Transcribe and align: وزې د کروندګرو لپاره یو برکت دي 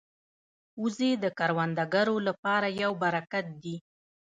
وزې 0.81 1.11
د 1.23 1.25
کروندګرو 1.37 2.15
لپاره 2.27 2.67
یو 2.81 2.91
برکت 3.03 3.45
دي 3.63 3.75